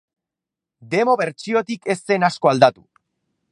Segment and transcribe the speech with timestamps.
[0.93, 2.85] Demo bertsiotik ez zen asko aldatu.